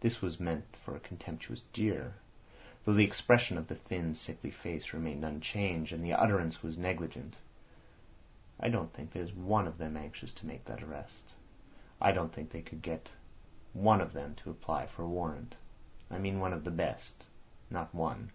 This 0.00 0.22
was 0.22 0.40
meant 0.40 0.64
for 0.82 0.96
a 0.96 1.00
contemptuous 1.00 1.62
jeer, 1.74 2.14
though 2.86 2.94
the 2.94 3.04
expression 3.04 3.58
of 3.58 3.68
the 3.68 3.74
thin, 3.74 4.14
sickly 4.14 4.50
face 4.50 4.94
remained 4.94 5.26
unchanged, 5.26 5.92
and 5.92 6.02
the 6.02 6.14
utterance 6.14 6.62
was 6.62 6.78
negligent. 6.78 7.34
"I 8.58 8.70
don't 8.70 8.94
think 8.94 9.12
there's 9.12 9.34
one 9.34 9.66
of 9.66 9.76
them 9.76 9.94
anxious 9.94 10.32
to 10.32 10.46
make 10.46 10.64
that 10.64 10.82
arrest. 10.82 11.34
I 12.00 12.12
don't 12.12 12.32
think 12.32 12.50
they 12.50 12.62
could 12.62 12.80
get 12.80 13.10
one 13.74 14.00
of 14.00 14.14
them 14.14 14.36
to 14.36 14.48
apply 14.50 14.86
for 14.86 15.02
a 15.02 15.06
warrant. 15.06 15.54
I 16.10 16.16
mean 16.16 16.40
one 16.40 16.54
of 16.54 16.64
the 16.64 16.70
best. 16.70 17.24
Not 17.70 17.94
one." 17.94 18.30